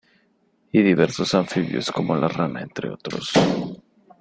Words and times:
Y 0.71 0.81
diversos 0.81 1.31
anfibios 1.35 1.91
como 1.91 2.15
la 2.15 2.27
rana, 2.27 2.63
entre 2.63 2.89
otros. 2.89 3.31